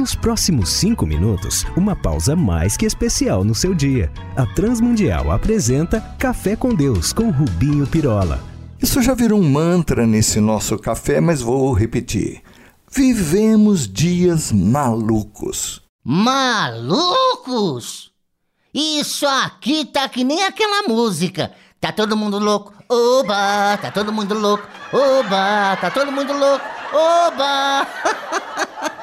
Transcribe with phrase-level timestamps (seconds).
[0.00, 4.10] Nos próximos cinco minutos, uma pausa mais que especial no seu dia.
[4.34, 8.42] A Transmundial apresenta Café com Deus com Rubinho Pirola.
[8.80, 12.40] Isso já virou um mantra nesse nosso café, mas vou repetir.
[12.90, 15.82] Vivemos dias malucos.
[16.02, 16.90] Malucos?
[18.72, 21.52] Isso aqui tá que nem aquela música.
[21.78, 23.76] Tá todo mundo louco, oba!
[23.76, 25.76] Tá todo mundo louco, oba!
[25.78, 26.64] Tá todo mundo louco,
[26.94, 27.86] oba!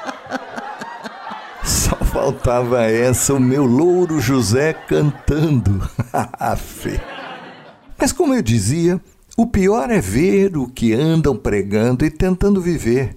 [2.20, 5.88] Faltava essa, o meu louro José cantando.
[7.96, 9.00] Mas como eu dizia,
[9.36, 13.16] o pior é ver o que andam pregando e tentando viver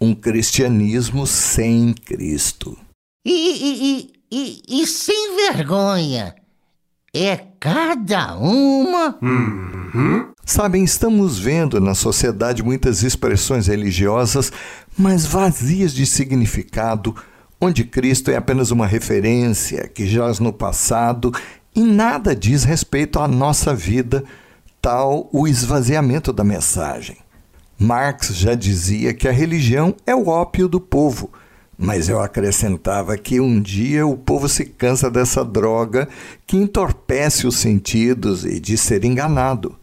[0.00, 2.76] um cristianismo sem Cristo.
[3.24, 6.34] E, e, e, e, sem vergonha.
[7.14, 9.16] É cada uma.
[9.22, 10.32] Uhum.
[10.44, 14.52] Sabem, estamos vendo na sociedade muitas expressões religiosas,
[14.98, 17.14] mas vazias de significado,
[17.60, 21.32] onde Cristo é apenas uma referência que jaz no passado
[21.74, 24.24] e nada diz respeito à nossa vida,
[24.80, 27.18] tal o esvaziamento da mensagem.
[27.78, 31.30] Marx já dizia que a religião é o ópio do povo,
[31.78, 36.08] mas eu acrescentava que um dia o povo se cansa dessa droga
[36.46, 39.78] que entorpece os sentidos e de ser enganado.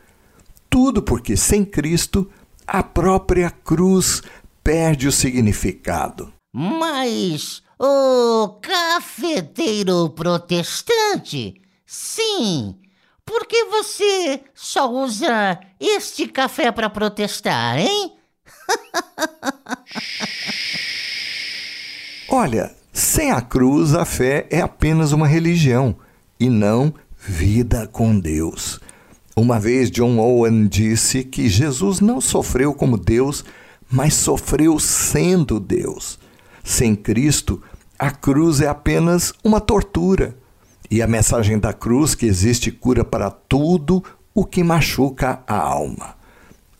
[0.70, 2.30] Tudo porque sem Cristo
[2.68, 4.22] a própria cruz
[4.64, 6.32] perde o significado.
[6.54, 12.75] Mas o cafeteiro protestante, sim,
[13.25, 18.14] por que você só usa este café para protestar, hein?
[22.30, 25.95] Olha, sem a cruz, a fé é apenas uma religião
[26.39, 28.80] e não vida com Deus.
[29.36, 33.45] Uma vez John Owen disse que Jesus não sofreu como Deus,
[33.89, 36.17] mas sofreu sendo Deus.
[36.68, 37.64] Sem Cristo,
[37.98, 40.36] a cruz é apenas uma tortura
[40.92, 44.04] e a mensagem da cruz que existe cura para tudo
[44.36, 46.16] o que machuca a alma.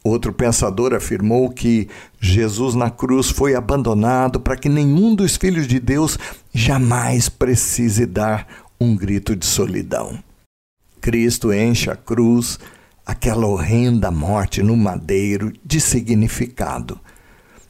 [0.04, 1.88] Outro pensador afirmou que
[2.20, 6.20] Jesus na cruz foi abandonado para que nenhum dos filhos de Deus
[6.54, 8.46] jamais precise dar
[8.82, 10.22] um grito de solidão.
[11.00, 12.60] Cristo enche a cruz,
[13.06, 17.00] aquela horrenda morte no madeiro, de significado.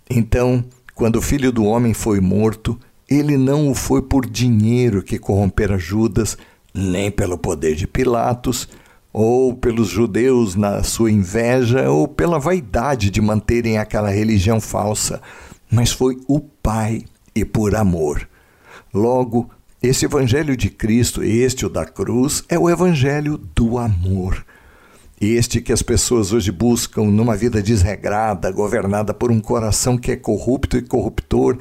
[0.10, 0.66] Então,
[0.98, 2.76] quando o filho do homem foi morto,
[3.08, 6.36] ele não o foi por dinheiro que corrompera Judas,
[6.74, 8.68] nem pelo poder de Pilatos,
[9.14, 15.22] ou pelos judeus na sua inveja, ou pela vaidade de manterem aquela religião falsa,
[15.70, 18.28] mas foi o Pai e por amor.
[18.92, 19.52] Logo,
[19.84, 24.44] esse evangelho de Cristo, este o da cruz, é o evangelho do amor.
[25.20, 30.16] Este que as pessoas hoje buscam numa vida desregrada, governada por um coração que é
[30.16, 31.58] corrupto e corruptor,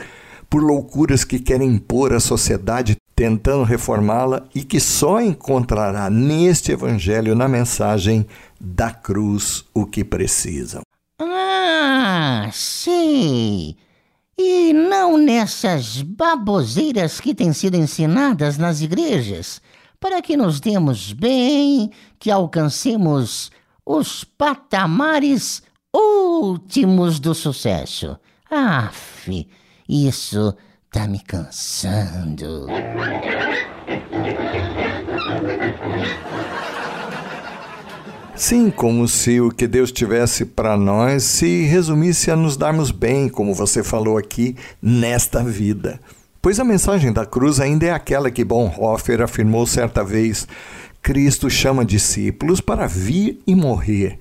[0.51, 7.35] por loucuras que querem impor à sociedade, tentando reformá-la e que só encontrará neste Evangelho,
[7.35, 8.27] na mensagem
[8.61, 10.83] da cruz, o que precisam.
[11.19, 13.75] Ah, sim!
[14.37, 19.63] E não nessas baboseiras que têm sido ensinadas nas igrejas,
[20.01, 23.51] para que nos demos bem, que alcancemos
[23.85, 25.63] os patamares
[25.95, 28.19] últimos do sucesso.
[28.51, 29.49] Aff,
[29.89, 30.55] isso
[30.91, 32.67] tá me cansando.
[38.35, 43.31] Sim, como se o que Deus tivesse para nós se resumisse a nos darmos bem,
[43.31, 45.99] como você falou aqui, nesta vida.
[46.47, 50.47] Pois a mensagem da cruz ainda é aquela que Bonhoeffer afirmou certa vez:
[51.03, 54.21] Cristo chama discípulos para vir e morrer,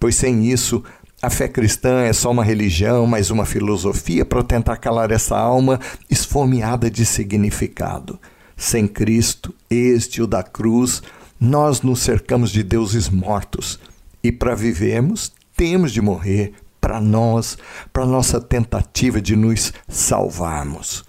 [0.00, 0.82] pois sem isso
[1.20, 5.78] a fé cristã é só uma religião, mas uma filosofia para tentar calar essa alma
[6.08, 8.18] esfomeada de significado.
[8.56, 11.02] Sem Cristo, este o da cruz,
[11.38, 13.78] nós nos cercamos de deuses mortos
[14.24, 17.58] e para vivermos temos de morrer para nós,
[17.92, 21.04] para nossa tentativa de nos salvarmos.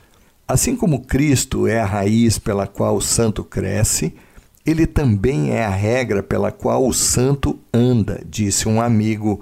[0.47, 4.15] Assim como Cristo é a raiz pela qual o santo cresce,
[4.65, 9.41] ele também é a regra pela qual o santo anda, disse um amigo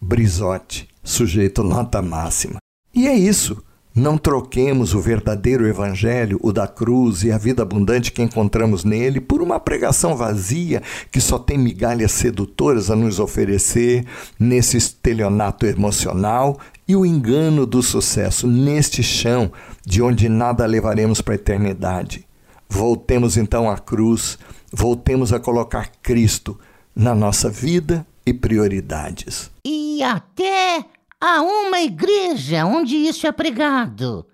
[0.00, 2.58] Brizotti, sujeito nota máxima.
[2.94, 3.62] E é isso.
[3.98, 9.20] Não troquemos o verdadeiro evangelho, o da cruz e a vida abundante que encontramos nele,
[9.20, 10.80] por uma pregação vazia
[11.10, 14.06] que só tem migalhas sedutoras a nos oferecer
[14.38, 19.50] nesse estelionato emocional e o engano do sucesso neste chão
[19.84, 22.24] de onde nada levaremos para a eternidade.
[22.68, 24.38] Voltemos então à cruz,
[24.72, 26.56] voltemos a colocar Cristo
[26.94, 29.50] na nossa vida e prioridades.
[29.66, 30.84] E até
[31.20, 34.26] a uma igreja onde isso é pregado.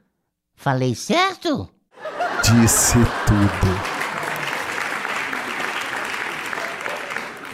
[0.55, 1.69] Falei certo?
[2.43, 3.95] Disse tudo.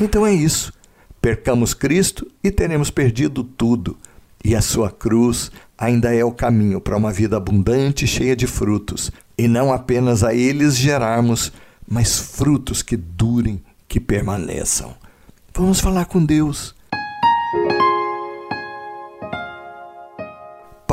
[0.00, 0.72] Então é isso.
[1.20, 3.96] Percamos Cristo e teremos perdido tudo.
[4.42, 8.46] E a sua cruz ainda é o caminho para uma vida abundante e cheia de
[8.46, 9.12] frutos.
[9.36, 11.52] E não apenas a eles gerarmos,
[11.86, 14.94] mas frutos que durem, que permaneçam.
[15.54, 16.74] Vamos falar com Deus.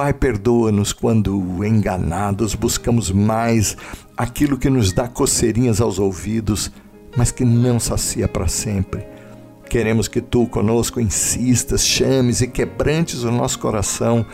[0.07, 3.75] Pai, perdoa-nos quando, enganados, buscamos mais
[4.15, 6.71] aquilo que nos dá coceirinhas aos ouvidos,
[7.17, 9.05] mas que não sacia para sempre.
[9.69, 14.25] Queremos que tu conosco insistas, chames e quebrantes o nosso coração,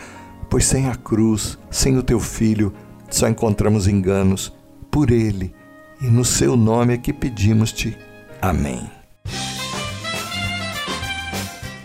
[0.48, 2.72] pois sem a cruz, sem o teu filho,
[3.10, 4.52] só encontramos enganos.
[4.92, 5.52] Por ele
[6.00, 7.98] e no seu nome é que pedimos-te.
[8.40, 8.88] Amém.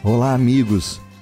[0.03, 1.01] Olá, amigos.